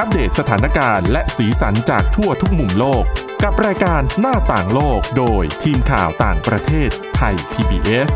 [0.00, 3.04] อัปเดตสถานการณ์และสีสันจากทั่วทุกมุมโลก
[3.44, 8.10] กับรายการหน้าต่างโลกโดยทีมข่าวต่างประเทศไทย PBS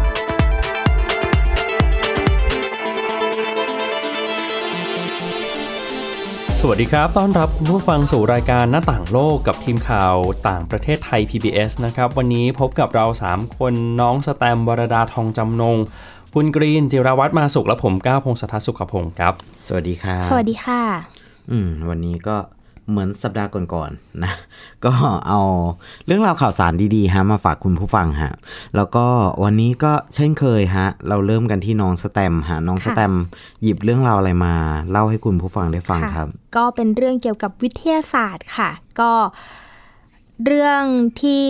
[6.61, 10.15] สวัสดีครับ ต้อนรับคุณผู้ฟังสู่รายการหน้าต่างโลกกับทีมข่าว
[10.49, 15.77] ต่างประเทศไทย PBS นะครับ วันนี้พบกับเรา 3 คนน้องสแตมวรดาทองจำนง
[16.35, 19.35] คุณกรีนจิรวัตรมาสุขและผมก้าวพงศธรสุขพงศ์ครับ
[19.67, 22.37] สวัสดีครับสวัสดีค่ะ อืมวันนี้ก็
[22.91, 24.33] เหมือนสัปดาห์ก่อนๆนะ
[24.85, 24.93] ก็
[25.29, 25.41] เอา
[26.07, 28.33] เรื่องราวข่าวสารดีๆฮะมาฝากคุณผู้ฟังฮะ
[28.77, 29.07] แล้วก็
[29.43, 33.13] วันนี้ก็เช่นเคยฮะ เราเริ่มกันที่น้องสแตมฮะน้องสแตม
[33.63, 34.55] หยิบเรื่องราวอะไรมา
[34.91, 38.71] เล่าให้คุณผู้ฟังได้ฟังค่ะครับ ก็เป็นเรื่องเกี่ยวกับวิทยาศาสตร์ค่ะ
[39.01, 39.13] ก็
[40.47, 40.83] เรื่อง
[41.21, 41.43] ที่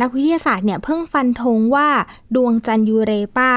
[0.00, 1.88] นักวิทยาศาสตร์เนี่ยเพิ่งฟันธงว่า
[2.34, 3.52] ดวงจันทร์ยูเรปา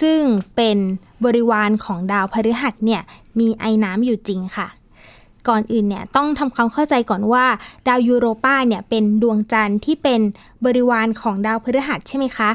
[0.00, 0.20] ซึ่ง
[0.56, 0.78] เป็น
[1.24, 3.02] บริวารของดาวพฤหัสเนี่ย
[3.40, 4.68] มีไอน้ำอยู่จริงค่ะ
[5.48, 7.46] ก่อนอื่นเนี่ยต้องทำความเข้าใจก่อนว่า
[7.88, 10.20] ดาวยูโรปาเนี่ยเป็นดวงจันทร์ที่เป็น
[10.64, 12.50] บริวารของดาวพฤหัสใช่ไหมคะ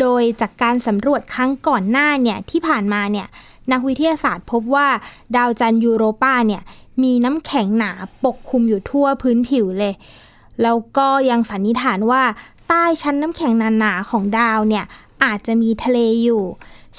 [0.00, 3.26] โดยจากการสำรวจครั้งก่อนหน้าเนี่ยที่ผ่านมาเนี่ย
[3.72, 4.88] นักวิทยาศาสตร์พบว่า
[5.36, 6.62] ดาวจันทร์ยูโรปาเนี่ย
[7.02, 7.92] มีน้ำแข็งหนา
[8.24, 9.94] ปกคลุมอยู่ทั่วพื้นผิวเลย
[10.62, 12.22] แล้วก็ยังสันนิษฐานว่า
[12.68, 14.84] ใต้ชั้นน้ำแข็งหนาๆของดาวเนี่ย
[15.24, 16.42] อาจจะมีทะเลอยู่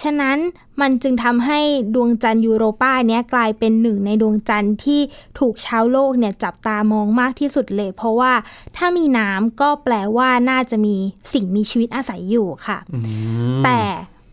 [0.01, 0.37] ฉะนั้น
[0.81, 1.59] มันจึงทำให้
[1.95, 5.01] ดวงจันทร์ยูโรปาเนี้ยกลายเป็นหนึ่งในดวงจันทร์ที่
[5.39, 8.33] ถูกชาวโลกเนี่ยจับตามองมากที่สุดเลย เพราะว่า
[8.77, 10.95] ถ้ามีน้ำก็แปลว่าน่าจะมี
[11.33, 12.77] สิ่งมีชีวิตอาศัยอยู่ค่ะ
[13.63, 13.79] แต่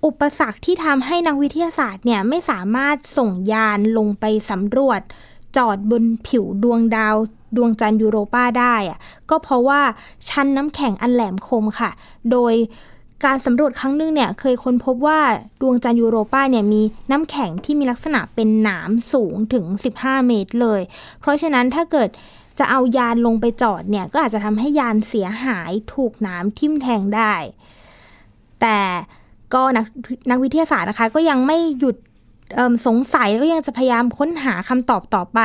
[0.04, 5.00] อุปสรรคที่ทำให้นักวิทยาศาสตร์เนี่ยไม่สามารถส่งยานลงไปสำรวจ
[5.56, 7.16] จอดบนผิวดวงดาว
[7.56, 8.98] ดวงจันทร์ยูโรปาได้อะ
[9.30, 9.80] ก็เพราะว่า
[10.28, 11.90] ชั้นน้ำแข็งอันแหลมคมค่ะ
[12.30, 12.54] โดย
[13.24, 15.20] การสำรวจครั้งหนึงเนี่ยเคยค้นพบว่า
[15.60, 19.64] ดวงจันทร์ยูโรปาเนี่ยมีน้ำแข็งที่มีลักษณะเป็นหนามสูงถึง
[19.98, 20.80] 15 เมตรเลย
[21.20, 22.08] เพราะฉะนั้นถ้าเกิด
[22.58, 27.34] จะเอายานลงไปจอดเนี่ยก็อาจจะทำให้ยานเสียหายถูกน้ำทิ่มแทงได้
[28.60, 28.78] แต่
[29.54, 29.86] ก็นัก
[30.30, 31.96] นักวิทยาศาสตร์นะคะ ก็ยังไม่หยุด
[32.86, 35.40] สงสัยแล้วก็ยังจะพยายามค้นหาคำตอบต่อไป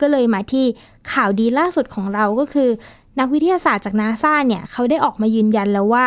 [0.00, 0.64] ก็เลยมาที่
[1.12, 2.70] ข่าวดีล่าสุดของเราก็คือ
[3.20, 6.06] นักวิทยาศาสตร์จากนาซาเนี่ยเขาได้ออกมายืนยันแล้วว่า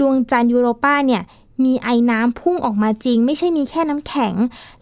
[0.00, 1.22] ดวงจันทร์ยูโรปาเนี่ย
[1.64, 4.34] มีไอน้ำพุ่งออกมาจริง ไม่ใช่มีแค่น้ำแข็ง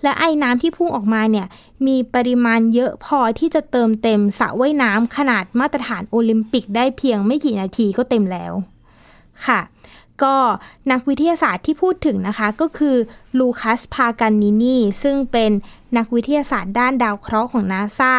[0.03, 1.47] และไอน้ำที่พุ่งออกมาเนี่ย
[1.87, 8.53] มีปริมาณเยอะพอที่จะเติมเต็มสระว่ายน้ำขนาดมาตรฐานโอลิมปิกได้เพียงไม่กี่นาทีก็เต็มแล้ว
[9.47, 9.61] ค่ะ
[10.23, 10.37] ก็
[10.91, 12.97] นักวิทยาศาสตร์ที่พูดถึงนะคะก็คือ
[13.39, 15.51] ลูคัสพากันนินีซึ่งเป็น
[15.97, 18.15] นักวิทยาศาสตร์ด้านดาวเคราะห์ของนาซา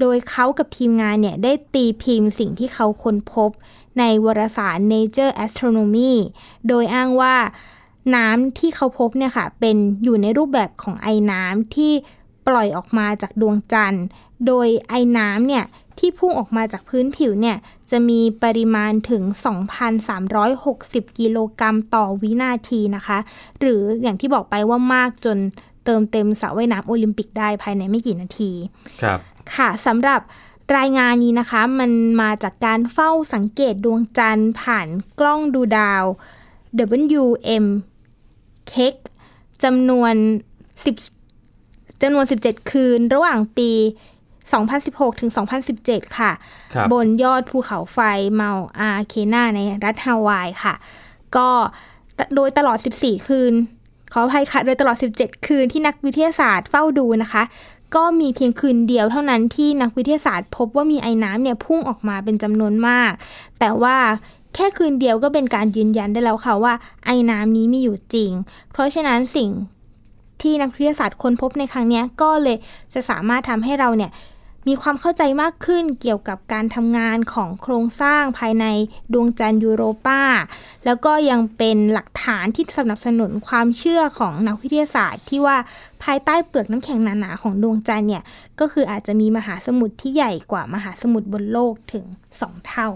[0.00, 3.50] โดยเขากับทีมงานเนี่ยได้ตีพิมพ์สิ่งที่เขาค้นพบ
[3.98, 6.12] ในวารสาร Nature Astronomy
[6.68, 7.34] โดยอ้างว่า
[8.16, 11.92] น้ำที่เขาพบเนี่ยค่ะเป็นอยู่ในรูปแบบของไอ้น้ำที่
[12.46, 14.04] ปล่อยออกมาจากดวงจันทร์
[14.46, 15.64] โดยไอ้น้ำเนี่ย
[15.98, 17.56] ที่พุ่งออกมาจากพื้นผิวเนี่ย
[17.90, 19.22] จะมีปริมาณถึง
[20.00, 23.18] 2,360 กิโลกรัมต่อวินาทีนะคะ
[23.60, 25.38] หรืออย่างที่บอกไปว่ามากจน
[25.84, 28.50] เติมเต็มสระว่ายน้ำโอลิมปิกได้ภายในไม่กี่นาที
[29.02, 29.20] ครับ
[29.54, 30.20] ค่ะสำหรับ
[30.76, 31.90] รายงานนี้นะคะ มัน
[32.22, 34.88] มาจากการเฝ้าสังเกตดวงจันทร์ผ่าน
[35.20, 36.04] กล้องดูดาว
[37.22, 37.66] WM
[38.68, 38.94] เค้ก
[39.64, 40.14] จำนวน
[41.24, 43.70] 10จำนวน 17 คืน ระหว่างปี
[44.44, 45.30] 2016 ถึง
[45.74, 46.32] 2017 ค่ะ
[46.74, 47.98] ครับบนยอดภูเขาไฟ
[48.34, 50.74] เมาอาเคนาในรัฐฮาวายค่ะ
[51.36, 51.48] ก็
[52.34, 53.54] โดยตลอด 14 คืน
[54.12, 57.42] ขออภัยค่ะ โดยตลอด 17 คืนที่นักวิทยาศาสตร์เฝ้าดูนะคะ
[57.94, 63.12] ก็มีเพียงคืนเดียวเท่านั้นที่นักวิทยาศาสตร์ พบว่ามีไอ้น้ำเนี่ยพุ่งออกมาเป็นจำนวนมาก
[63.58, 63.96] แต่ว่า
[64.54, 66.74] แค่คืนเดียวก็เป็นการยืนยันได้แล้วค่ะว่า
[67.06, 68.30] ไอ้น้ำนี้มีอยู่จริง
[68.72, 69.50] เพราะฉะนั้นสิ่ง
[70.42, 72.56] ที่นักวิทยาศาสตร์ค้นพบในครั้งนี้ก็เลย
[72.94, 74.10] จะสามารถทำให้เราเนี่ย
[74.68, 78.66] มีความเข้าใจมากขึ้นเกี่ยวกับการทำงานของโครงสร้างภายใน
[79.12, 80.22] ดวงจันทร์ยูโรปา
[80.84, 85.56] แล้วก็ยังเป็นหลักฐานที่สนับสนุนความเชื่อของนักวิทยาศาสตร์ ที่ว่า
[86.04, 88.22] ภายใต้เปลือกน้ำแข็งหนาๆของดวงจันทร์เนี่ย
[88.60, 92.04] ก็คืออาจจะมีมหาสมุทรที่ใหญ่กว่ามหาสมุทรบนโลกถึง
[92.40, 92.88] 2 เท่า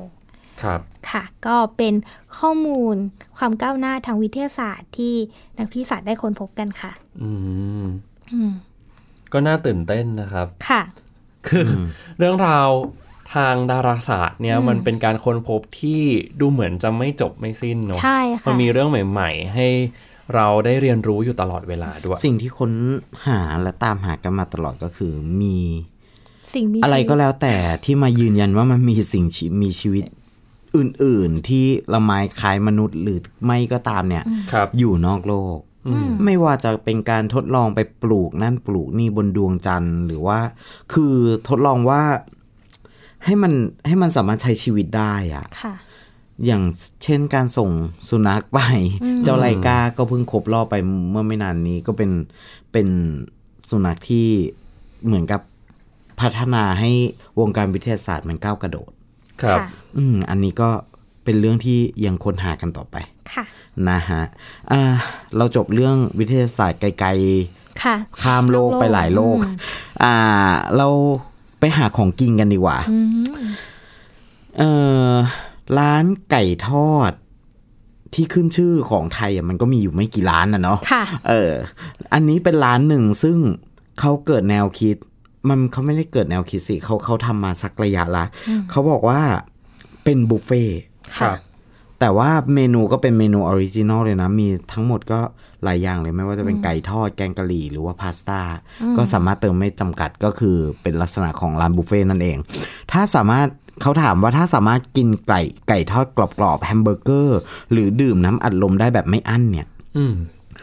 [0.62, 0.80] ครับ
[1.10, 1.94] ค่ะก็เป็น
[2.38, 2.94] ข้อมูล
[3.38, 5.14] ความก้าวหน้าทางวิทยาศาสตร์ที่
[5.58, 6.92] นักวิทยาศาสตร์ได้ค้นพบกันค่ะ
[7.22, 7.30] อื
[7.84, 7.86] ม
[8.32, 8.52] อืม
[9.32, 10.82] ก็น่าตื่นเต้นนะครับ ค่ะ
[11.48, 11.80] คืออ
[12.18, 12.68] เรื่องราว
[13.34, 16.02] ทางดาราศาสตร์เนี่ยอืมมันเป็นการค้นพบที่
[16.40, 19.68] ดูเหมือนจะไม่จบไม่สิ้นเนาะใช่มันค่ะมีเรื่องใหม่ ๆ ให้
[20.34, 22.72] เราได้เรียนรู้อยู่ตลอดเวลาด้วย สิ่งที่ค้น
[23.26, 25.12] หาและตามหากันมาตลอดก็คือ
[25.42, 25.56] มี
[26.54, 27.54] สิ่งมีอะไรชีวิตก็แล้วแต่
[27.84, 30.04] ที่มายืนยันว่ามันมีสิ่งชีมีชีวิต
[30.76, 35.58] อื่น ๆ ที่ละไมคล้ายมนุษย์หรือไม่ก็ตามเนี่ยครับอยู่นอกโลก
[36.24, 40.38] ไม่ว่าจะเป็นการทดลองไปปลูกนั่นปลูกนี่บนดวงจันทร์หรือว่า
[40.92, 41.14] คือ
[41.48, 42.02] ทดลองว่า
[43.24, 43.52] ให้มัน
[43.86, 45.74] ให้มันสามารถใช้ชีวิตได้อะค่ะ
[46.46, 46.62] อย่าง
[47.04, 47.70] เช่นการส่ง
[48.08, 48.60] สุนัขไป
[49.24, 50.74] เจ้าไลกาก็เพิ่งครบรอบไป
[51.10, 52.10] เมื่อไม่นานนี้ก็เป็น
[52.72, 52.88] เป็น
[53.68, 54.26] สุนัขที่
[55.06, 55.40] เหมือนกับ
[56.20, 56.90] พัฒนาให้
[57.40, 58.90] วงการวิทยาศาสตร์มันก้าวกระโดด
[59.42, 59.66] ครับค่ะ
[59.98, 60.70] อืมอันนี้ก็
[61.28, 62.96] เป็นเรื่องที่ยังค้นหากันต่อไป
[63.32, 63.44] ค่ะ
[63.88, 64.22] นะฮะ
[64.72, 64.82] อ่า
[65.36, 67.10] เราจบเรื่องวิทยาศาสตร์ไกล
[67.82, 69.38] ค่ะๆข้ามโลกไปหลายโลก
[70.02, 70.14] อ่า
[70.76, 70.88] เรา
[71.60, 73.46] ไปหาของกินกันดีกว่าอืม
[74.58, 74.62] เอ
[75.10, 75.12] อ
[75.78, 77.12] ร้านไก่ทอด
[78.14, 81.52] ที่ขึ้นชื่อของไทยอะมันก็มีอยู่ไม่กี่ร้านนะเนาะค่ะ เออ
[82.12, 83.36] อันนี้เป็นร้านหนึ่งซึ่ง
[84.00, 84.96] เขาเกิดแนวคิด
[85.48, 88.24] มันเขาไม่ได้เกิดแนวคิดสิเขาเขาทำมาสักระยะละ
[88.70, 89.20] เขาบอกว่า
[90.04, 90.78] เป็นบุฟเฟ่ต์
[91.16, 91.36] ครับ
[92.00, 95.20] แต่ว่าเมนูก็เป็นเมนู original เลยนะ มีทั้งหมดก็
[95.64, 98.40] หลายอย่างเลยไม่ว่าจะเป็นไก่ทอดแกงกะหรี่หรือว่าพาสต้า
[98.96, 102.36] ก็สามารถเติมไม่จำกัดก็คือเป็นลักษณะของร้านบุฟเฟ่ต์นั่นเอง
[102.92, 103.48] ถ้าสามารถ
[103.82, 107.40] เขาถามว่าถ้าสามารถกินไก่ไก่ทอดกรอบๆแฮมเบอร์เกอร์
[107.72, 109.66] หรือดื่มน้ำอัดลมได้แบบไม่อั้นเนี่ย
[109.98, 110.14] อืม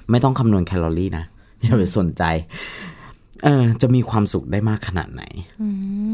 [0.09, 1.25] ไม่ต้องคำนวณแคลอรี่นะ
[1.61, 2.23] อย่าไปสนใจ
[3.43, 5.23] เออจะมีความสุขได้มากขนาดไหน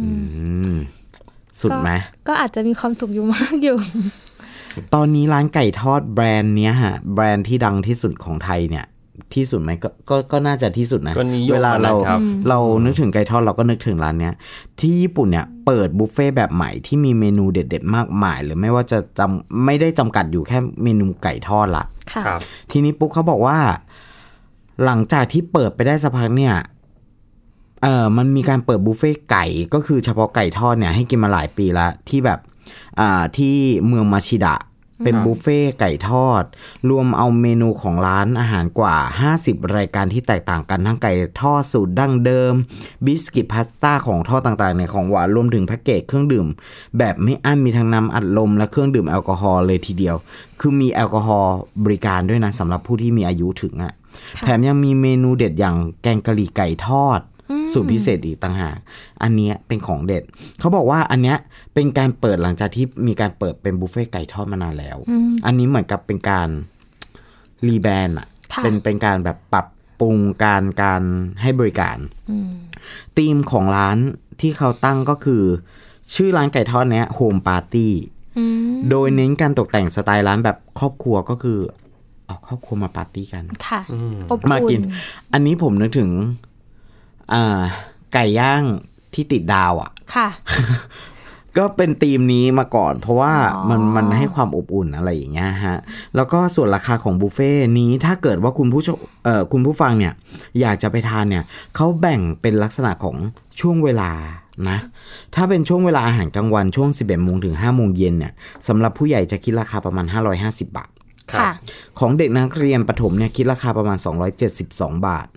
[0.04, 0.12] อื
[0.74, 0.75] ม
[1.63, 1.89] สุดไหม
[2.27, 3.77] ก็อาจจะมีความสุขอยู่มากอยู่
[4.93, 8.85] ตอนนี้ร้านไก่ทอดแบรนด์เนี้ยฮะ แบรนด์ที่ดังที่สุดของไทยเนี่ย
[9.35, 12.19] ที่สุดไหมก็ก็ก็น่าจะที่สุดนะก็นิยมเวลาเรานะครับ
[12.49, 14.33] เรานึกถึงไก่ทอดเราก็นึกถึงร้านเนี้ย
[14.79, 22.39] ที่ญี่ปุ่นเนี่ยเปิดบุฟเฟ่ต์แบบใหม่ที่มีเมนูเด็ด ๆ มากมายหรือไม่ว่าจะจำไม่ได้จำกัดอยู่แค่เมนูไก่ทอดละค่ะครับ
[22.71, 23.57] ทีนี้ปุ๊กเขาบอกว่า
[24.85, 26.55] หลังจากที่เปิดไปได้สักพักเนี่ย
[27.81, 32.39] เออมันมีการเปิดบุฟเฟ่ต์ไก่ก็คือเฉพาะไก่ทอดเนี่ยให้กินมาหลายปีแล้วที่แบบ
[33.00, 33.56] อ่าที่
[33.88, 34.56] เมืองมาชิดะ
[35.04, 36.44] เป็นบุฟเฟ่ต์ไก่ทอด
[36.89, 38.95] รวมเอาเมนูของร้านอาหารกว่า
[39.36, 41.12] 50 รายการที่แตกต่างกันทั้งไก่
[41.42, 42.54] ทอดสูตรดั้งเดิม
[43.06, 46.48] บิสกิตพาสต้าของทอดต่างๆเนี่ยของหวานรวมถึงแพ็กเกจเครื่องดื่ม
[46.98, 50.16] แบบไม่อั้นมีทั้งน้ำอัดลมและเครื่องดื่มแอลกอฮอล์เลยทีเดียว
[50.60, 53.94] คือมีแอลกอฮอล์บริการด้วยนะสำหรับผู้ที่มีอายุถึงอะ่ะ
[54.44, 57.19] แถมยังมีเมนูเด็ดอย่างแกงกะหรี่ไก่ทอด
[57.71, 58.77] สูตรพิเศษอีกต่างหาก
[59.24, 60.24] อันเนี้ยเป็นของเด็ด
[60.59, 61.38] เขาบอกว่าอันเนี้ย
[61.74, 64.98] เป็นการเปิดหลังจากที่มีการเปิดเป็นบุฟเฟ่ต์ไก่ทอดมานานแล้ว
[65.45, 66.50] อันนี้เหมือนกับเป็นการ
[67.68, 69.68] รีแบรนด์อะค่ะเป็นเป็นการแบบปรับ
[70.00, 71.03] ปรุงการการ
[71.42, 71.98] ให้บริการ
[73.18, 73.97] ธีมของร้าน
[74.42, 75.44] ที่เขาตั้งก็คือ
[76.13, 77.94] ชื่อร้านไก่ทอดเนี้ย home party
[78.38, 81.59] อืมโดยเน้นการตกแต่งสไตล์ร้านแบบครอบครัวก็คือ
[82.25, 83.81] เอาครอบครัวมาปาร์ตี้กัน ค่ะ
[84.31, 84.83] อบมากิอุ่นน
[85.33, 86.50] อันนี้ผมนึกถึงอ่า
[88.13, 88.63] ไก่ย่าง
[89.13, 90.28] ที่ติดดาวอะ่ะ ค่ะ
[91.57, 95.78] ก็เป็นธีมนี้มาก่อน เพราะว่าอ๋อมันมันให้ความอบอุ่นอะไรอย่างเงี้ยฮะ
[96.16, 100.13] แล้วก็ส่วนราคาของบุฟเฟ่นี้ถ้าเกิดว่าคุณผู้ชมเอ่อคุณผู้ฟังเนี่ย
[100.62, 101.44] อยากจะไปทานเนี่ย
[101.75, 103.16] เขาแบ่งเป็นลักษณะของ
[103.60, 104.12] ช่วงเวลา
[104.69, 104.78] นะ
[105.36, 108.33] ถ้าเป็นช่วงเวลาอาหารกลางวันช่วง 11โมงถึง5โมงเย็นเนี่ย
[108.68, 110.06] สำหรับผู้ใหญ่จะคิดราคาประมาณ
[110.39, 110.89] 550 บาท
[111.31, 111.50] ค่ะ
[112.00, 113.98] ของเด็กนักเรียนประถมเนี่ยคิดราคาประมาณ
[114.51, 115.28] 272 บาท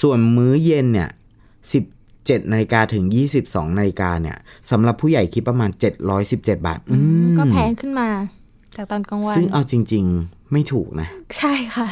[0.00, 1.10] ส่วนมื้อเย็นเนี่ย
[1.72, 3.04] 17นาฬิกาถึง
[3.42, 4.36] 22นาฬิกาเนี่ย
[4.70, 5.70] สำหรับผู้ใหญ่คิดประมาณ
[6.18, 6.96] 717 บาทอื
[7.26, 8.08] มก็แพงขึ้นมา
[8.76, 11.08] จากตอนกลางวัน ซึ่งเอาจริง ๆ ไม่ถูกนะ
[11.38, 11.88] ใช่ค่ะ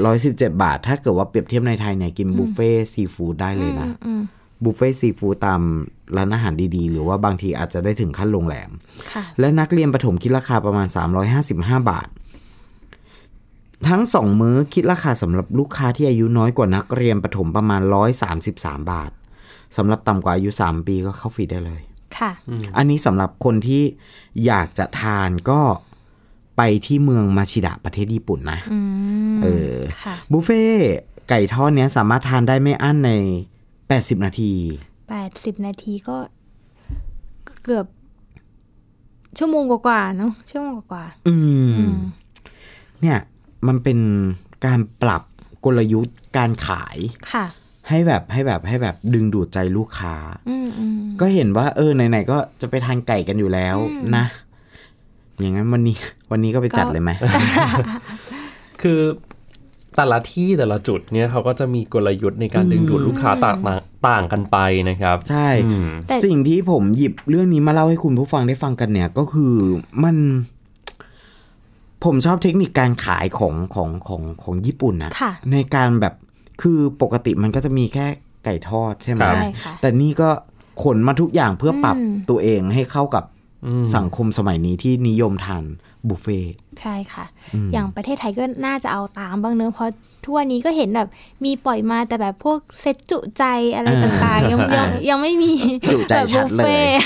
[0.00, 4.22] 717 บาท ถ้าเกิดว่าเปรียบเทียบในไทยเนี่ยกินบุฟเฟ่ซีฟู้ดได้เลยนะอืม
[4.64, 5.60] บุฟเฟ่ซีฟู้ดตาม
[6.16, 8.70] ร้านอาหารดีๆ หรือว่าบางทีอาจจะได้ถึงขั้นโรงแรม
[9.12, 10.88] ค่ะและนักเรียนประถมคิดราคาประมาณ
[11.38, 12.08] 355 บาท
[13.88, 17.82] ทั้งสองมื้อคิดราคาสำหรับลูกค้าที่อายุน้อยกว่านักเรียนประถมประมาณ
[18.36, 19.10] 133 บาท
[19.76, 21.82] สำหรับต่ำกว่าอายุ 3 ปีก็เข้าฟรีได้เลย
[22.18, 22.30] ค่ะ
[22.76, 23.82] อันนี้สำหรับคนที่
[24.46, 25.60] อยากจะทานก็
[26.56, 28.80] ไปที่เมืองมาชิดะประเทศญี่ปุ่นนะอื
[29.34, 30.92] มเออค่ะบุฟเฟ่ต์
[31.28, 33.10] ไก่ทอดเนี้ยสามารถทานได้ไม่อั้นใน
[33.68, 34.52] 80 นาที
[35.08, 36.16] แปดสิบนาทีก็
[37.64, 37.86] เกือบ
[39.38, 41.34] ชั่วโมงกว่าๆเนาะชั่วโมงกว่าอื
[41.88, 41.94] ม
[43.00, 43.18] เนี่ย
[43.68, 43.98] มันเป็น
[44.66, 45.22] การปรับ
[45.64, 47.46] กลยุทธ์การขายๆค่ะ
[47.88, 50.14] ให้แบบให้แบบให้แบบดึงดูดใจลูกค้า
[50.48, 53.76] อืมอืมก็เห็นว่า เออไหนๆก็จะไปทานไก่กันอยู่แล้ว
[54.16, 54.24] นะ
[55.40, 55.96] อย่างนั้นวันนี้
[56.30, 57.10] วันนี้ก็ไปจัดเลยไหม
[58.82, 59.00] คือ
[59.96, 63.58] แต่ละที่แต่ละจุดเนี่ยเขาก็จะมีกลยุทธ์ในการดึงดูดลูกค้าต่าง
[64.08, 69.54] ต่างกันไปนะครับ ใช่อืมแต่สิ่งที่ผมหยิบเรื่องนี้มาเล่าให้คุณผู้ฟังได้ฟังกันเนี่ย ก็คือ
[70.04, 70.16] มัน
[72.04, 76.14] ผมชอบเทคนิคการขายของของของของญี่ปุ่นนะค่ะในการแบบ
[76.62, 78.06] คือปกติมันก็จะมีแค่
[78.44, 80.30] ไก่ทอดใช่ไหมครับใช่ค่ะแต่นี่ก็
[80.82, 83.24] ขนมาทุกอย่างเพื่อปรับอืมตัวเองให้เข้ากับ
[83.66, 85.64] อืมสังคมสมัยนี้ที่นิยมทาน
[86.08, 87.24] บุฟเฟ่ต์ใช่ค่ะ
[87.72, 89.92] อย่างประเทศไทยก็น่าจะเอาตามบ้างเนอะเพราะ
[90.24, 91.08] ทุกวันนี้ก็เห็นแบบ
[91.44, 95.52] มีปล่อยมาแต่แบบพวกเซตจุใจอะไรต่างๆ ยังยังยังไม่มี
[95.92, 96.96] จุใจแบบชัดบุฟเลยเฟ่ต์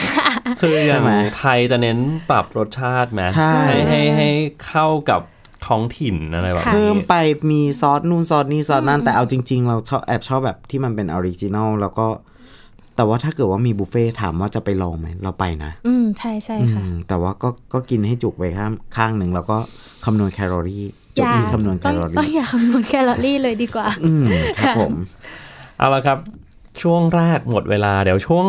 [0.61, 1.99] คืออย่าใช่งไหมไทยจะเน้น
[2.31, 4.29] ปรับรสชาติไหมใช่ให้ให้ให้
[4.67, 5.21] เข้ากับ
[5.67, 7.15] ท้องถิ่นอะไรแบบค่ะเพิ่มนี้ไป
[7.51, 12.07] มีซอสนู่นซอสนี่ซอสนั่นแต่เอาจริง ๆ เราชอบแอบชอบแบบที่มันเป็น original แล้วก็
[12.97, 19.57] แต่ว่าถ้าเกิดว่ามีบุฟเฟ่ต์ถามว่าจะไปลองไหมเราไปนะ อืมใช่ใช่ค่ะอืมแต่ว่าก็ก็กินให้จุกไปข้างข้างหนึ่งแล้วก็
[20.05, 20.85] คำนวณแคลอรี่
[21.19, 24.25] จุกมีคำนวณแคต้องลอต้องรี่อย่าคำนวณแคลอรี่เลยดีกว่าอืม
[24.63, 24.95] ครับผม
[25.79, 26.19] เอาละครับ
[26.83, 28.47] ช่วงแรกหมดเวลาเดี๋ยวช่วง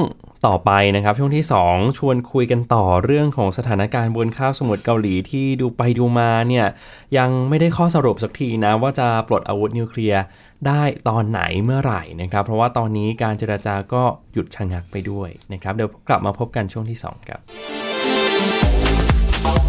[0.47, 6.65] ต่อไปนะครับ ช่วงที่ 2 ชวนคุยกันต่อเรื่องของสถานการณ์บนข้าวสมุทรเกาหลีที่ดูไปดูมาเนี่ย
[7.17, 10.23] ยังไม่ได้ข้อสรุปสักทีนะ ว่าจะปลดอาวุธนิวเคลียร์
[10.67, 17.39] ได้ตอนไหนเมื่อไหร่นะครับ เพราะว่าตอนนี้การเจราจาก็หยุดชะงักไปด้วยนะครับ เดี๋ยวกลับมาพบกันช่วงที่ 2 ครับ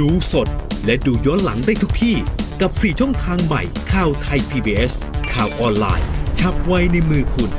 [0.00, 0.48] ดูสด
[0.84, 2.16] และดูย้อนหลังได้ทุกที่
[2.60, 4.92] กับ 4 ช่องทางใหม่ข่าวไทย PBS
[5.32, 6.06] ข่าวออนไลน์
[6.38, 7.50] ชับไว้ในมือคุณ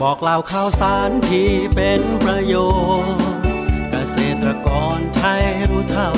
[0.00, 2.54] บอกเล่าข่าวสารที่เป็นประโย
[3.14, 3.24] ชน์
[3.90, 6.10] เกษตรกรไทยรู้เท่า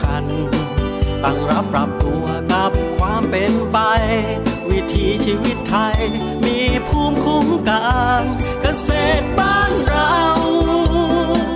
[0.00, 0.24] ทัน
[1.24, 3.78] ตั้งรับปรับตัวกับความเป็นไป
[4.70, 5.98] วิถีชีวิตไทย
[6.88, 7.84] ภูมิคุ้มกั
[8.20, 8.22] น
[8.62, 8.90] เกษ
[9.20, 10.12] ตรบ้านเรา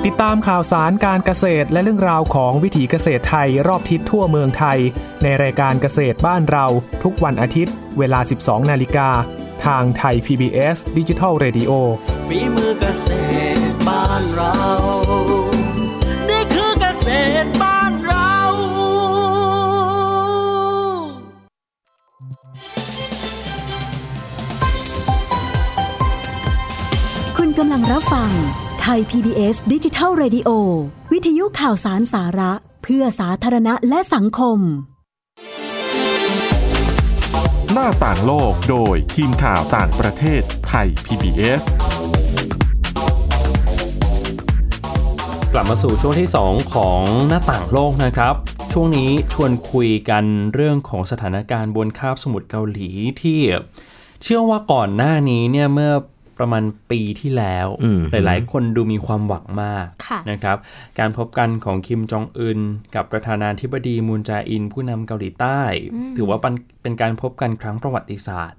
[0.07, 4.79] ติดตามข่าวสารการเกษตรและเรื่องราวของวิถีเกษตรไทยรอบทิศทั่วเมืองไทย
[5.23, 6.67] ในรายการเกษตรบ้านเรา
[7.03, 9.09] ทุกวันอาทิตย์ เวลา 12 นาฬิกา
[9.67, 11.71] ทางไทย PBS Digital Radio
[12.29, 13.09] ฝีมือเกษ
[13.57, 14.55] ตรบ้านเรา
[27.91, 28.33] รับฟัง
[28.81, 30.51] ไทย PBS ดิจิทัล Radio
[31.13, 34.59] วิทยุข่าวสารสาระ เพื่อสาธารณะและสังคม
[37.73, 41.63] หน้าต่างโลกโดยทีมข่าวต่างประเทศไทย PBS
[45.53, 48.35] กลับมาสู่ช่วงที่ 2 ของหน้าต่างโลกนะครับ
[48.73, 52.89] ช่วงนี้ชวนคุยกันเรื่องของสถานการณ์บนคาบสมุทรเกาหลี
[53.23, 53.41] ที่
[54.23, 55.93] เชื่อว่าก่อนหน้านี้เนี่ยเมื่อ
[56.41, 60.57] ประมาณปีที่แล้วอืมหลาย ๆ คนดูมีความหวังมากค่ะนะครับ
[60.99, 62.61] การพบกันของคิมจองอึน
[62.95, 65.61] กับประธานาธิบดีมูนแจอิน ผู้นำเกาหลีใต้
[66.17, 68.59] ถือว่าเป็นเป็นการพบกันครั้งประวัติศาสตร์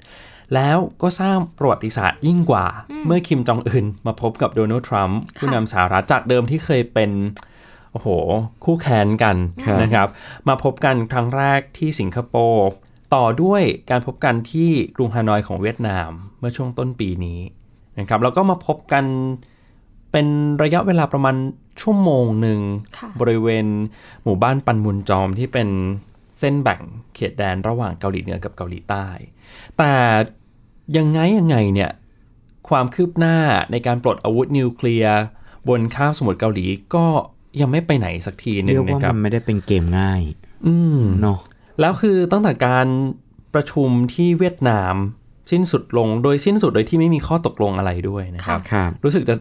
[0.56, 2.66] แล้วก็สร้างประวัติศาสตร์ยิ่งกว่า
[3.06, 7.12] เมื่อคิมจองอึนมาพบกับโดนัลด์ทรัมป์ผู้นำสหรัฐจากเดิมที่เคยเป็น
[7.92, 8.08] โอ้โห
[8.66, 9.36] คู่แข่งกัน
[9.66, 10.08] ครับนะครับ
[10.48, 12.68] มาพบกันครั้งแรกที่สิงคโปร์
[13.16, 16.10] ต่อด้วยการพบกันที่กรุงฮานอยของเวียดนาม
[16.40, 17.40] เมื่อช่วงต้นปีนี้
[18.00, 19.06] นะครับแล้วก็มาพบกัน
[20.12, 20.28] เป็น
[20.64, 21.36] ระยะเวลาประมาณ
[21.82, 22.60] ชั่วโมงหนึ่ง
[22.98, 23.66] ค่ะบริเวณ
[24.24, 25.70] หมู่บ้านปันมุนจอมที่เป็น
[26.40, 26.82] เส้นแบ่ง
[27.16, 29.08] เขตแดนระหว่างเกาหลีเหนือกับเกาหลีใต้
[29.78, 29.94] แต่
[30.98, 31.92] ยังไงยังไงเนี่ย
[32.70, 33.38] ความคืบหน้า
[33.72, 35.18] ในการปลดอาวุธนิวเคลียร์
[35.70, 37.06] บนคาบสมุทรเกาหลีก็
[37.62, 40.22] ยังไม่ไปไหนสักทีหนึงเรียกว่านะครับมันไม่ได้เป็นเกมง่าย
[40.66, 41.40] อืมเนาะ
[41.80, 42.88] แล้วคือตั้งแต่การ
[43.54, 44.94] ประชุมที่เวียดนาม
[45.52, 49.36] สิ้นสุดลงโดยสิ้นสุดโดยที่ไม่มีข้อตกลงอะไรด้วยนะครับครับรู้สึกจะ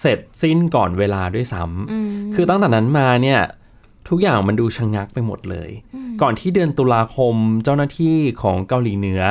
[0.00, 3.40] เสร็จสิ้นก่อนเวลาด้วยซ้ำคือตั้งแต่นั้นมาเนี่ย
[4.08, 5.70] ทุกอย่างมันดูชะงงักไปหมดเลย
[6.22, 7.34] ก่อนที่เดือนตุลาคม
[7.64, 9.22] เจ้าหน้าที่ของเกาหลีเหนือ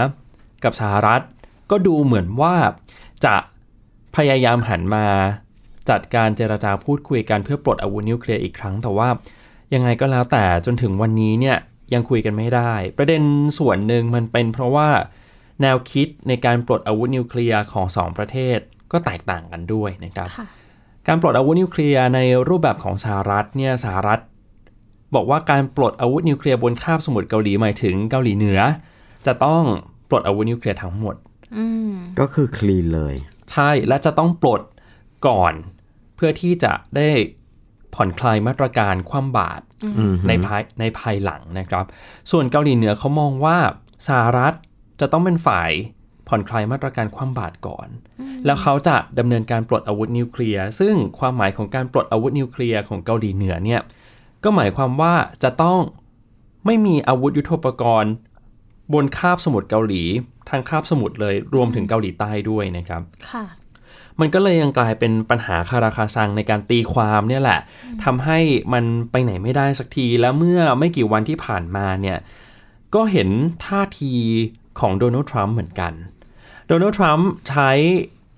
[0.64, 1.22] กับสหรัฐ
[1.72, 2.56] ก็ดูเหมือนว่า
[3.26, 3.36] จะ
[4.16, 5.06] พยายามหันมา
[5.90, 9.10] จัดการเจรจาพูดคุยกันเพื่อปลดอาวุธนิวเคลียร์อีกครั้ง แต่ว่า
[9.74, 11.58] ยังไงก็แล้วแต่จนถึงวันนี้เนี่ย
[11.94, 13.22] ยังคุยกันไม่ได้ ประเด็น
[13.60, 14.90] ส่วนหนึ่งมันเป็นเพราะว่า
[15.64, 18.60] แนวคิดในการปลดอาวุธนิวเคลียร์ของสองประเทศ
[18.92, 20.48] ก็แตกต่างกันด้วยนะครับค่ะ
[21.08, 24.20] การปลดอาวุธนิวเคลียร์ในรูปแบบของสหรัฐเนี่ยสหรัฐ
[25.16, 28.60] บอกว่าการปลดอาวุธนิวเคลียร์บนคาบสมุทรเกาหลีหมายถึงเกาหลีเหนือ
[29.28, 29.64] จะต้อง
[30.10, 31.16] ปลดอาวุธนิวเคลียร์ทั้งหมด
[31.58, 33.16] อืมก็คือคลีนเลย
[33.52, 34.62] ใช่และจะต้องปลด
[35.28, 35.54] ก่อน
[36.16, 37.10] เพื่อที่จะได้
[37.96, 39.64] ผ่อนคลายมาตรการคว่ำบาตร
[39.98, 41.86] อืมในภายในภายหลังนะครับ
[42.32, 43.58] ส่วนเกาหลีเหนือเขามองว่า
[44.08, 44.54] สหรัฐ
[45.04, 45.72] จะต้องเป็นฝ่าย
[46.28, 47.88] ผ่อนคลายมาตรการคว่ำบาตรก่อน
[48.46, 53.82] แล้วเขาจะดำเนินการปลดอาวุธนิวเคลียร์ ซึ่งความหมายของการปลดอาวุธนิวเคลียร์ของเกาหลีเหนือเนี่ย
[54.44, 55.80] ก็หมายความว่าจะต้อง
[56.66, 58.12] ไม่มีอาวุธยุทโธปกรณ์
[58.94, 60.04] บนคาบสมุทรเกาหลี
[60.50, 63.46] ทางคาบสมุทรเลย รวมถึงเกาหลีใต้ด้วยนะครับ ค่ะ
[64.20, 67.60] มันก็เลยยังกลายเป็นปัญหาคาราคาซังในการตีความเนี่ยแหละ
[68.04, 68.40] ทำให้
[68.74, 72.18] มันไปไหนไม่ได้สักที แล้วเมื่อไม่กี่วันที่ผ่านมาเนี่ย
[72.96, 73.30] ก็เห็น
[73.66, 74.14] ท่าที
[74.80, 75.94] ของโดนัลด์ทรัมป์เหมือนกัน
[76.68, 77.72] โดนัลด์ทรัมป์ใช้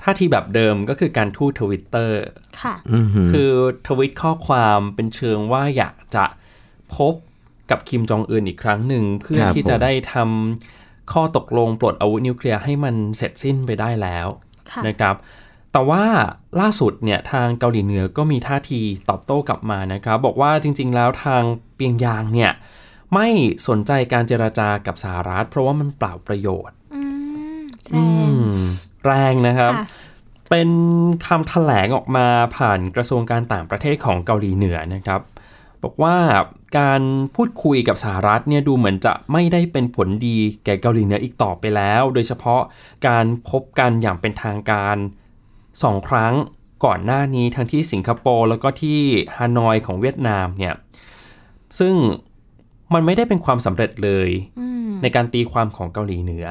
[0.02, 2.22] ท่าทีแบบเดิมก็คือการทูตทวิตเตอร์
[2.62, 3.52] ค่ะอือหือคือ
[3.88, 6.26] ทวิตข้อความเป็นเชิงว่าอยากจะ
[6.96, 7.14] พบ
[7.72, 14.28] กับคิมจองอึนอีกครั้งหนึ่ง เพื่อครับที่จะผมได้ทำข้อตกลงปลดอาวุธนิวเคลียร์ให้มันเสร็จสิ้นไปได้แล้ว
[14.72, 15.16] ค่ะนะครับ
[15.72, 16.04] แต่ว่า
[16.60, 21.44] ล่าสุดเนี่ยทางเกาหลีเหนือก็มีท่าทีตอบโต้กลับมานะครับ บอกว่าจริง ๆ แล้วทาง
[21.76, 22.52] เปียงยางเนี่ย
[23.14, 23.28] ไม่
[23.68, 27.04] สนใจการเจราจากับสหรัฐ เพราะว่ามันเปล่าประโยชน์อื
[27.58, 28.62] มแรอืงม
[29.06, 29.86] แรงนะครับค่ะ
[30.50, 30.70] เป็น
[31.26, 35.22] คำแถลงออกมาผ่านกระทรวงการต่างประเทศของเกาหลีเหนือนะครับ
[35.84, 36.18] บอกว่า
[36.80, 37.02] การ
[37.36, 42.62] พูดคุยกับสหรัฐเนี่ยดูเหมือนจะไม่ได้เป็นผลดีแก่เกาหลีเหนืออีกต่อไปแล้ว โดยเฉพาะ
[43.08, 44.98] การพบกันอย่างเป็นทางการ
[45.84, 46.34] สองครั้ง
[46.86, 49.00] ก่อนหน้านี้ทั้งที่สิงคโปร์แล้วก็ที่
[49.36, 50.76] ฮานอยของเวียดนามเนี่ย
[51.80, 51.96] ซึ่ง
[52.94, 54.30] มันไม่ได้เป็นความสำเร็จเลย
[54.60, 56.48] อืมในการตีความของเกาหลีเหนือ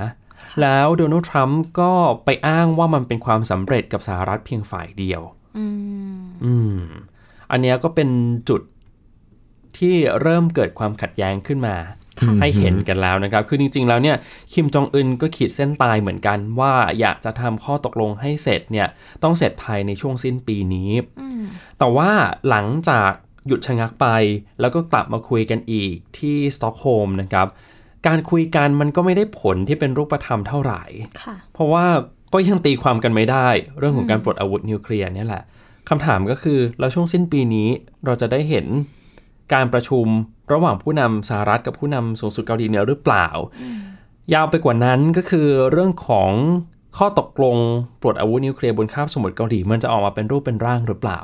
[0.60, 1.92] แล้วโดนัลด์ทรัมป์ก็
[2.24, 5.20] ไปอ้างว่ามันเป็นความสำเร็จกับสหรัฐเพียงฝ่ายเดียว
[5.58, 5.66] อื
[6.18, 6.80] มอืม
[7.50, 8.08] อันเนี้ยก็เป็น
[8.48, 8.60] จุด
[9.78, 11.76] ที่เริ่มเกิดความขัดแย้งขึ้นมา
[12.40, 14.16] ให้เห็นกันแล้วนะครับ คือจริง ๆ แล้วเนี่ย
[14.52, 18.88] คิมจองอึนก็ขีดเส้นตายเหมือนกัน ว่าอยากจะทำข้อตกลงให้เสร็จเนี่ย
[19.22, 21.42] ต้องเสร็จภายในช่วงสิ้นปีนี้อืม
[21.78, 22.10] แต่ว่า
[22.48, 23.10] หลังจาก
[23.46, 24.06] หยุดชะงักไป
[24.60, 27.46] แล้วก็กลับมาคุยกันอีกที่สต็อกโฮล์มนะครับ
[28.06, 30.82] การคุยกันมันก็ไม่ได้ผลที่เป็นรูปธรรมเท่าไหร่
[31.22, 31.86] ค่ะเพราะว่า
[32.32, 35.42] ก็ยังตีความกันไม่ได้ เรื่องของการปลดอาวุธนิวเคลียร์เนี่ยแหละ
[35.88, 37.68] คำถามก็คือแล้วช่วงสิ้นปีนี้
[38.04, 38.66] เราจะได้เห็น
[39.54, 40.06] การประชุม
[40.52, 43.28] ระหว่างผู้นำสหรัฐกับผู้นำสูงสุดเกาหลีเหนือหรือเปล่า
[44.34, 46.30] ยาวไปกว่านั้นก็คือเรื่องของ
[46.98, 47.56] ข้อตกลง
[48.02, 51.20] ปลดอาวุธนิวเคลียร์บนคาบสมุทรเกาหลีมันจะออกมาเป็นรูปเป็นร่างหรือเปล่า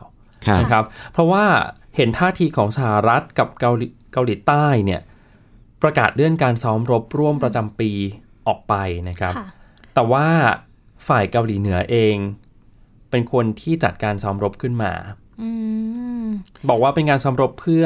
[0.46, 1.44] ครับนะครับ เพราะว่า
[1.96, 5.00] เห็นท่าทีของสหรัฐกับเกาหลีเกาหลีใต้เนี่ย
[5.82, 7.90] ประกาศเลื่อนการซ้อมรบร่วมประจำปี
[8.46, 8.74] ออกไป
[9.08, 9.46] นะครับค่ะ
[9.94, 10.26] แต่ว่า
[11.08, 12.16] ฝ่ายเกาหลีเหนือเอง
[13.10, 14.92] เป็นคนที่จัดการซ้อมรบขึ้นมา
[15.42, 15.50] อื
[16.24, 16.26] ม
[16.68, 17.84] บอกว่าเป็นการซ้อมรบเพื่อ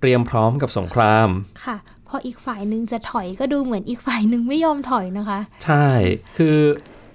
[0.00, 1.28] เตรียมพร้อมกับสงคราม
[1.64, 1.76] ค่ะ
[2.08, 5.86] พออีกฝ่ายหนึ่งจะถอยก็ดูเหมือนอีกฝ่ายหนึ่งไม่ยอมถอยนะคะ ใช่
[6.36, 6.58] คือ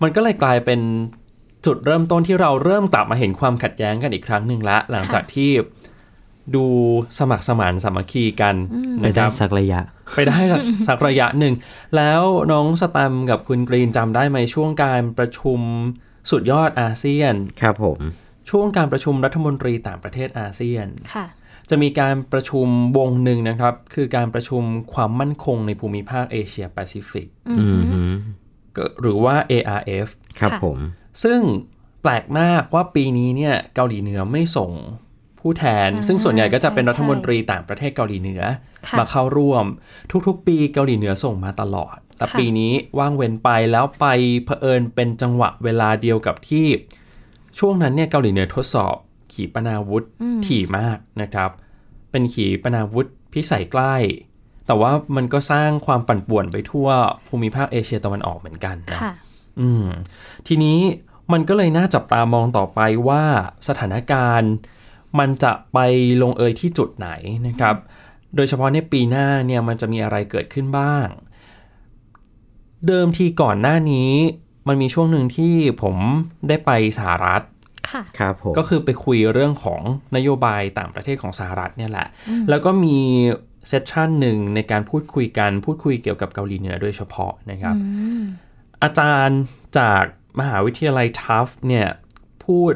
[0.01, 0.81] มันก็เลยกลายเป็น
[1.65, 5.51] จุดเริ่มต้นที่เราเริ่มกลับมาเห็นความขัดแย้งกันอีกครั้งหนึ่งละ หลังจากที่
[6.55, 6.65] ดู
[7.19, 8.55] สมัครสมานสามัคคีกัน
[9.01, 9.81] ไปนะคได้รับสักระยะ
[10.15, 11.53] ไปได้สักสักระยะหนึ่ง
[11.95, 15.59] แล้วน้องสแตมป์กับคุณกรีนจำได้ไหมช่วงการประชุม
[16.31, 17.99] สุดยอดอาเซียน ครับผม
[18.49, 21.25] ช่วงการประชุมรัฐมนตรีต่างประเทศอาเซียนค่ะ
[21.69, 27.27] จะมีการประชุมวงหนึ่งนะครับ คือการประชุมความมั่นคงในภูมิภาคเอเชียแปซิฟิก
[27.59, 28.11] อืมหือ
[28.77, 30.07] ก็หรือว่า ARF
[30.39, 30.77] ครับค่ะผม
[31.23, 31.39] ซึ่ง
[32.01, 34.71] แปลกมากว่าปีนี้เนี่ยเกาหลีเหนือไม่ส่ง
[35.41, 38.41] ผู้แทนอ่าซึ่งส่วนใหญ่ก็จะเป็นใช่รัฐมนตรีต่างประเทศเกาหลีเหนือ
[38.87, 39.65] ค่ะมาเข้าร่วม
[40.27, 44.05] ทุกๆ ปีเกาหลีเหนือส่งมาตลอด แต่ค่ะปีนี้ว่างเว้นไปแล้วไป
[44.45, 46.67] เผอิญเป็นจังหวะเวลาเดียวกับที่
[47.59, 48.95] ช่วงนั้นเนี่ยเกาหลีเหนือทดสอบ
[49.33, 50.03] ขีปนาวุธ
[50.45, 51.49] ถี่มากนะครับ
[52.11, 53.95] เป็นขีปนาวุธพิสัยใกล้
[54.67, 56.87] แต่ว่ามันก็สร้างความปั่นป่วนไปทั่ว
[57.27, 59.13] ภูมิภาคเอเชียตะวันออกเหมือนกันนะค่ะ
[59.59, 59.85] อืม
[60.47, 60.79] ทีนี้
[61.33, 63.23] มันก็เลยน่าจับตามองต่อไปว่า
[63.67, 64.51] สถานการณ์
[65.19, 65.77] มันจะไป
[66.21, 67.09] ลงเอยที่จุดไหน
[67.47, 67.75] นะครับ
[68.35, 71.07] โดยเฉพาะในปีหน้าเนี่ยมันจะมีอะไรเกิดขึ้นบ้าง
[72.87, 74.11] เดิมทีก่อนหน้านี้
[74.67, 75.95] มันมีช่วงหนึ่งที่ผม
[76.47, 77.41] ได้ไปสหรัฐ
[77.91, 79.81] ค่ะครับผมก็คือไปคุยเรื่องของ
[80.15, 82.07] นโยบายต่างประเทศของสหรัฐเนี่ยแหละ
[82.49, 82.97] แล้วก็มี
[83.67, 87.75] เซสชันหนึ่งในการพูดคุยกันพูดคุยเกี่ยวกับเกาหลีเหนือโดยเฉพาะนะครับ
[88.83, 89.41] อาจารย์
[89.77, 90.03] จาก
[90.39, 91.87] มหาวิทยาลัยทัฟเนี่ย
[92.45, 92.73] พูด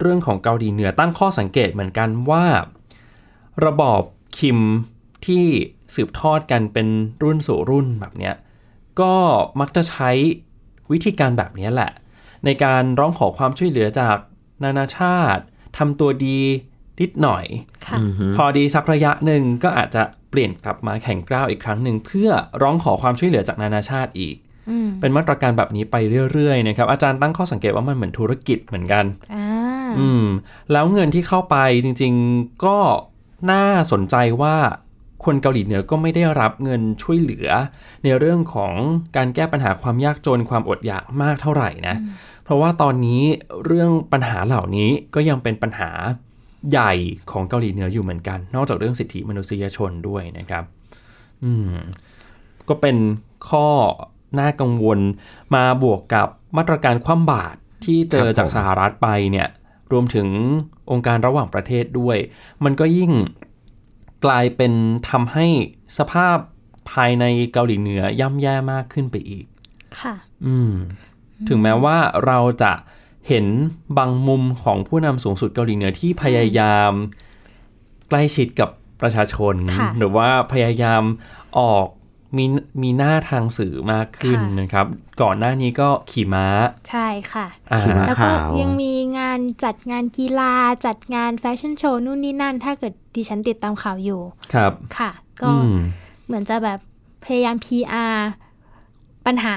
[0.00, 2.44] เรื่องของเกาหลีเหนือตั้งข้อสังเกตเหมือนกันว่า
[3.66, 4.02] ระบอบ
[4.38, 4.58] คิม
[5.26, 5.46] ที่
[5.94, 6.88] สืบทอดกันเป็น
[7.22, 8.34] รุ่นสู่รุ่นแบบเนี้ย
[9.00, 9.14] ก็
[9.60, 10.10] มักจะใช้
[10.92, 11.90] วิธีการแบบนี้แหละ
[12.44, 14.16] ในการร้องขอความช่วยเหลือจาก
[14.64, 15.42] นานาชาติ
[15.78, 16.38] ทำตัวดี
[17.00, 17.44] นิดหน่อย
[17.86, 17.98] ค่ะ
[18.36, 22.30] พอดีสักระยะหนึ่งก็อาจจะเปลี่ยนกลับมาแข่งกล้าวอีกครั้งหนึ่งเพื่อ
[22.62, 24.36] ร้องขอความช่วยเหลือจากนานาชาติอีก
[24.70, 25.96] อืมเป็นมาตรการแบบนี้ไป
[26.32, 29.04] เรื่อยๆนะครับอาจารย์ตั้งข้อสังเกตว่ามันเหมือนธุรกิจเหมือนกัน
[29.86, 30.24] อ่าอืม
[30.72, 32.76] แล้วเงินที่เข้าไปจริง ๆ ก็
[33.50, 34.56] น่าสนใจว่า
[35.24, 37.48] คนเกาหลีเหนือก็ไม่ได้รับเงินช่วยเหลือ
[38.04, 38.72] ในเรื่องของ
[39.16, 41.96] การแก้ปัญหาความยากจนความอดอยากมากเท่าไหร่นะ
[42.44, 43.22] เพราะว่าตอนนี้
[43.66, 45.90] เรื่องปัญหาเหล่านี้ก็ยังเป็นปัญหา
[46.70, 46.92] ใหญ่
[47.32, 50.64] ของเกาหลีเหนืออยู่เหมือนกัน นอกจากเรื่องสิทธิมนุษยชนด้วยนะครับ
[51.44, 51.74] อืม
[52.68, 52.96] ก็เป็น
[53.50, 53.66] ข้อ
[54.38, 54.98] น่ากังวล
[55.54, 59.48] มาบวกกับมาตรการคว่ำบาตรที่เจอครับผมจากสหรัฐไปเนี่ย
[59.92, 60.28] รวมถึง
[60.90, 62.16] องค์การระหว่างประเทศด้วย
[62.64, 63.12] มันก็ยิ่ง
[64.24, 64.72] กลายเป็น
[65.10, 65.46] ทำให้
[65.98, 66.36] สภาพ
[66.90, 69.46] ภายในเกาหลีเหนือย่ำแย่มากขึ้นไปอีก
[70.00, 70.14] ค่ะ
[70.46, 70.72] อืม
[71.48, 71.96] ถึงแม้ว่า
[72.26, 72.72] เราจะ
[73.28, 73.46] เห็น
[73.98, 76.92] บางมุมของผู้นำสูงสุดเกาหลีเหนือที่พยายาม
[78.08, 78.70] ใกล้ชิดกับ
[79.00, 81.02] ประชาชนค่ะหรือว่าพยายาม
[81.58, 81.86] ออก
[82.38, 82.44] มี
[82.82, 84.86] มีหน้าทางสื่อมากขึ้นค่ะนะครับ
[85.22, 86.46] ก่อนหน้านี้ก็ขี่ม้า
[86.90, 90.54] ใช่ค่ะอ่าขี่ม้าแล้วก็ขาวยังมีงานจัดงานกีฬา
[90.86, 94.20] จัดงานแฟชั่นโชว์นู่นนี่นั่น ถ้าเกิดดิฉันติดตามข่าวอยู่
[94.54, 95.10] ครับค่ะ
[95.42, 95.76] ก็อืม
[96.26, 96.78] เหมือนจะแบบ
[97.24, 98.16] พยายาม PR
[99.26, 99.54] ปัญหา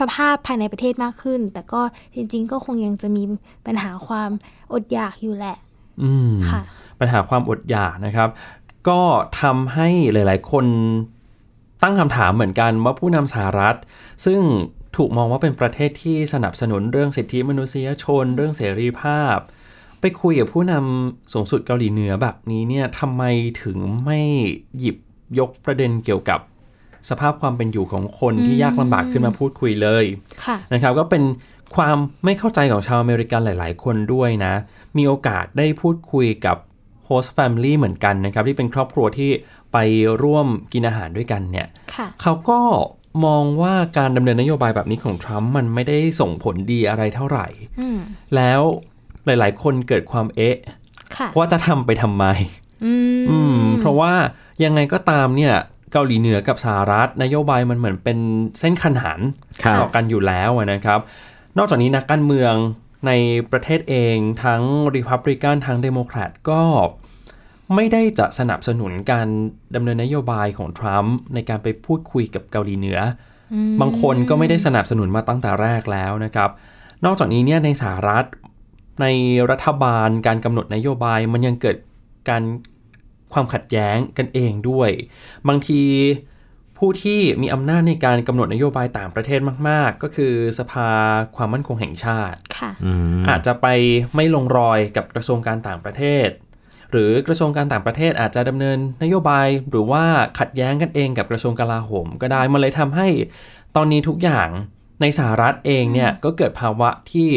[0.00, 1.82] สภาพภายในประเทศมากขึ้น แต่ก็
[2.14, 3.22] จริง ๆ ก็คงยังจะมี
[3.66, 4.30] ปัญหาความ
[4.72, 5.56] อดอยากอยู่แหละ
[6.02, 6.60] อืมค่ะ
[7.00, 8.28] ปัญหาความอดอยากนะครับ
[8.88, 9.00] ก็
[9.40, 10.64] ทำให้หลาย ๆ คน
[11.82, 13.76] ตั้งคำถามเหมือนกันว่าผู้นำสหรัฐ
[14.26, 14.40] ซึ่ง
[14.96, 19.36] ถูกมองว่าเป็นประเทศที่สนับสนุนเรื่องสิทธิมนุษยชน เรื่องเสรีภาพ
[20.00, 23.22] ไปคุยกับผู้นำสูงสุดเกาหลีเหนือแบบนี้เนี่ยทำไม
[23.62, 24.20] ถึงไม่
[24.78, 24.96] หยิบ
[25.38, 26.40] ยกประเด็นเกี่ยวกับ
[27.08, 30.04] สภาพความเป็นอยู่ของคนที่ยากลำบากขึ้นมาพูดคุยเลย
[30.44, 31.22] ค่ะนะครับ ก็เป็น
[31.76, 34.54] ความไม่เข้าใจของชาวอเมริกันหลาย ๆ คนด้วยนะ
[34.96, 36.56] มีโอกาสได้พูดคุยกับ
[37.04, 39.30] โฮสต์แฟมิลี่เหมือนกันนะครับ ที่เป็นครอบครัวที่
[39.72, 39.78] ไป
[40.22, 42.60] ร่วมกินอาหารด้วยกันเนี่ยค่ะเขาก็
[43.24, 47.46] มองว่าการดำเนินนโยบายแบบนี้ของทรัมป์มันไม่ได้ส่งผลดีอะไรเท่าไหร่
[47.80, 47.98] อืม
[48.36, 48.60] แล้ว
[49.26, 50.56] หลาย ๆ คนเกิดความเอ๊ะ
[51.16, 52.24] ค่ะว่าจะทำไปทำไม
[52.84, 54.12] อืมอืมเพราะว่า
[54.64, 55.54] ยังไงก็ตามเนี่ย
[55.92, 58.18] เกาหลีเหนือกับสหรัฐนโยบายมันเหมือนเป็น
[58.58, 59.18] เส้นขนาน
[59.64, 61.00] ครับต่อกันอยู่แล้วอะนะครับ
[61.58, 62.54] นอกจากนี้นักการเมือง
[63.06, 63.12] ใน
[63.52, 64.62] ประเทศเองทั้ง
[64.94, 66.62] รีพับลิกันทั้งเดโมแครตก็
[67.74, 69.28] ไม่ได้จะสนับสนุนการ
[69.74, 72.98] ดำเนินนโยบายของทรัมป์ในการไปพูดคุยกับเกาหลีเหนือ
[73.54, 76.50] อมบางคนก็ไม่ได้สนับสนุนมาตั้งแต่แรกแล้วนะครับ
[77.04, 78.24] นอกจากนี้เนี่ยในสหรัฐ
[79.00, 79.06] ใน
[79.50, 81.76] รัฐบาลการกำหนดนโยบายมันยังเกิด
[82.28, 82.42] การ
[83.32, 84.90] ความขัดแย้งกันเองด้วย
[85.48, 85.82] บางที
[86.78, 90.88] ผู้ที่มีอำนาจในการกำหนดนโยบายต่างประเทศมาก ๆ ก็คือสภา
[91.36, 93.66] ความมั่นคงแห่งชาติค่ะอืมอาจจะไป
[94.14, 96.28] ไม่ลงรอยกับกระทรวงการต่างประเทศ
[96.90, 100.04] หรือกระทรวงการต่างประเทศอาจจะดำเนินนโยบาย หรือว่า
[100.38, 103.08] ขัดแย้งกันเองกับกระทรวงกลาโหม ก็ได้มันเลยทำให้
[103.76, 104.48] ตอนนี้ทุกอย่าง
[105.00, 107.28] ในสหรัฐเองเนี่ยก็เกิดภาวะที่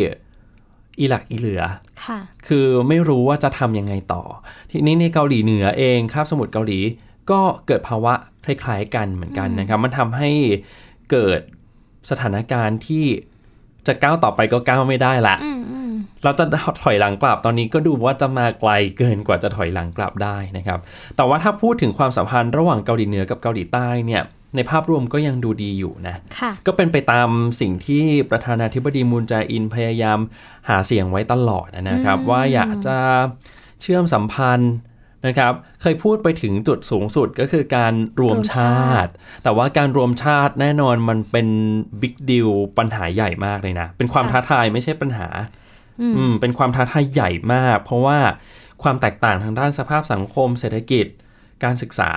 [0.99, 1.63] อีหลักอีเหลือ
[2.03, 4.23] ค่ะ คือไม่รู้ว่าจะทำยังไงต่อ
[4.71, 6.79] ทีนี้ในเกาหลีเหนือเองคาบสมุทรเกาหลี
[7.31, 8.13] ก็เกิดภาวะ
[8.45, 10.29] คล้ายๆกันเหมือนกันนะครับ มันทำให้
[11.11, 11.39] เกิด
[12.09, 13.05] สถานการณ์ที่
[13.87, 15.82] จะก้าวต่อไปก็ก้าวไม่ได้ละอืมอืม
[16.23, 16.45] เราจะ
[16.83, 20.79] ถอยหลังกลับตอนนี้ก็ดูว่าจะมาไกลเกินกว่าจะถอยหลังกลับได้นะครับ
[21.15, 24.23] แต่ว่าถ้าพูดถึงความสัมพันธ์ระหว่างเกาหลีเหนือกับเกาหลีใต้เนี่ย
[24.55, 27.29] ในภาพรวมก็ยังดูดีอยู่นะค่ะก็เป็นไปตาม
[27.61, 30.19] สิ่งที่ประธานาธิบดีมูนแจอินพยายาม
[30.69, 32.97] หาเสียงไว้ตลอดนะครับ ว่าอยากจะ
[33.81, 34.73] เชื่อมสัมพันธ์
[35.27, 39.11] นะครับ เคยพูดไปถึงจุดสูงสุดก็คือการรวมชาติ
[39.43, 41.47] แต่ว่าการรวมชาติแน่นอนมันเป็น
[42.01, 45.27] บิ๊กดิลปัญหาใหญ่มากเลยนะ เป็นความค่ะท้าทายไม่ใช่ปัญหา
[46.01, 48.17] อืมอืมเป็นความท้าทายใหญ่มาก เพราะว่า
[48.83, 51.05] ความแตกต่างทางด้านสภาพสังคม เศรษฐกิจ
[51.63, 52.11] การศึกษา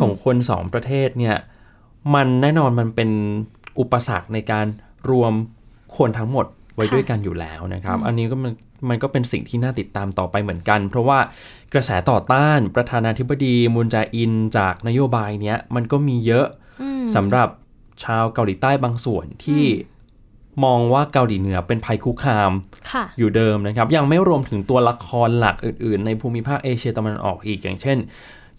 [0.00, 1.36] ของคนสองประเทศเนี่ย
[2.14, 3.10] มันแน่นอนมันเป็น
[3.80, 4.66] อุปสรรคในการ
[5.10, 5.32] รวม
[5.96, 8.52] คนทั้งหมดไว้ค่ะด้วยกันอยู่แล้วนะครับ อันนี้ก็มัน
[8.88, 11.18] มันก็เป็นสิ่งที่น่าติดตามต่อไปเหมือนกัน เพราะว่า
[11.72, 16.46] กระแสต่อต้านประธานาธิบดีมุนแจอินจากนโยบายเนี้ยมันก็มีเยอะ
[16.82, 17.48] อืมสำหรับ
[18.04, 19.64] ชาวเกาหลีใต้บางส่วนที่
[20.64, 22.50] มองว่าเกาหลีเหนือเป็นภัยคุกคาม
[22.90, 27.98] ค่ะอยู่เดิมนะครับ ยังไม่รวมถึงตัวละครหลักอื่น ๆ ในภูมิภาคเอเชียตะวันออกอีกอย่างเช่น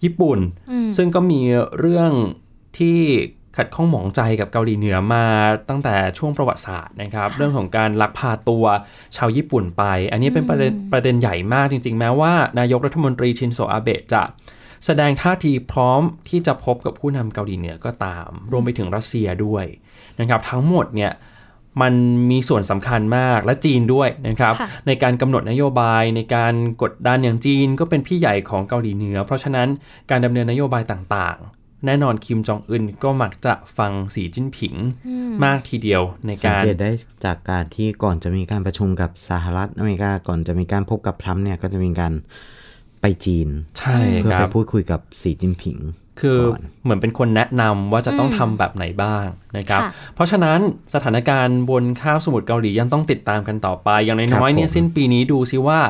[0.04, 0.38] ญี่ปุ่น
[0.70, 1.40] อืมซึ่งก็มี
[1.78, 2.10] เรื่อง
[2.78, 2.98] ที่
[3.56, 5.24] ขัดข้องหมองใจกับเกาหลีเหนือมา
[5.68, 8.64] ตั้งแต่ช่วงประวัติศาสตร์นะครับ เรื่องของการลักพาตัว
[9.16, 14.22] ชาวญี่ปุ่นไป อันนี้เป็นประเด็นประเด็นใหญ่มากจริง ๆ แม้ว่านายกรัฐมนตรีชินโซอาเบะจะ
[14.86, 19.64] แสดงท่าทีพร้อมที่จะพบกับผู้นำเกาหลีเหนือก็ตาม รวมไปถึงรัสเซียด้วย
[20.20, 21.12] นะครับ ทั้งหมดเนี่ย
[21.80, 21.94] มัน
[22.30, 29.68] มีส่วนสำคัญมากและจีนด้วยนะครับค่ะในการกำหนดนโยบายในการกดดันอย่างจีนก็เป็นพี่ใหญ่ของเกาหลีเหนือ เพราะฉะนั้น
[30.10, 34.74] การดำเนินนโยบายต่างๆ แน่นอนคิมจองอึนก็มักจะฟังสีจิ้นผิง
[35.44, 36.90] มากทีเดียวในสังการเกตได้
[37.24, 42.12] จากการที่ก่อนจะมีการประชุมกับสหรัฐอเมริกาก่อนจะมีการพบกับทรัมป์เนี่ยก็จะมีการ
[43.00, 45.76] ไปจีนใช่เพื่อคไปรับพูดคุยกับสีจิ้นผิง
[46.20, 50.58] คือก่อนเหมือนเป็นคนแนะนำว่าจะต้องทำแบบไหนบ้างนะครับค่ะเพราะฉะนั้น
[50.94, 55.80] สถานการณ์บนข้าวสมุทรเกาหลียังต้องติดตามกันต่อไป อย่างครัน้อยบๆเนี่ยผมสิ้นปีนี้ดูซิว่า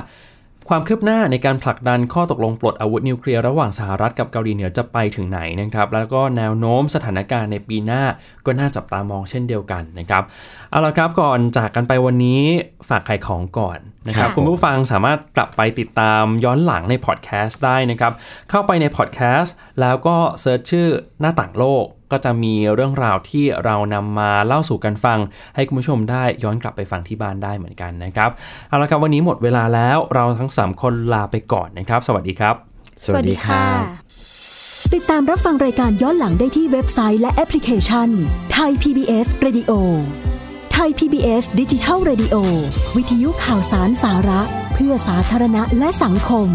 [0.69, 8.03] ความคืบหน้าในการผลักดันข้อตกลงปลดอาวุธนิวเคลียร์ระหว่างสหรัฐกับเกาหลีเหนือจะไปถึงไหนนะครับ แล้วก็แนวโน้มสถานการณ์ในปีหน้า
[8.47, 10.23] ก็น่าจับตามองเช่นเดียวกันนะครับ
[10.71, 12.43] เอาละครับก่อนจากกันไปวันนี้
[12.89, 18.13] ฝากขายของก่อนนะครับค่ะคุณผู้ฟังสามารถกลับไปติดตามย้อนหลังในพอดแคสต์ได้นะครับ
[18.51, 20.89] เข้าไปในพอดแคสต์แล้วก็ search ชื่อ
[21.21, 25.19] หน้าต่างโลก ก็จะมีเรื่องราวที่เรานำมาเล่าสู่กันฟัง
[25.55, 28.31] ให้คุณผู้ชมได้ย้อนกลับไปฟังที่บ้านได้เหมือนกันนะครับ
[28.69, 32.55] เอาละครับวันนี้หมดเวลาแล้วเราทั้ง 3 คนลาไปก่อนนะครับ สวัสดีครับ
[34.95, 38.09] ติดตามรับฟังรายการย้อนหลังได้ที่เว็บไซต์และแอปพลิเคชัน
[38.53, 39.73] ไทย PBS Radio
[40.73, 42.37] ไทย PBS ดิจิทัล Radio
[42.97, 44.41] วิทยุข่าวสารสาระ
[44.75, 46.49] เพื่อสาธารณะและสังคม